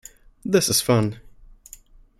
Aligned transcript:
This 0.43 0.67
is 0.67 0.81
fun! 0.81 1.19